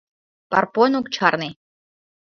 —Парпон 0.51 0.91
ок 0.99 1.07
чарне. 1.15 1.49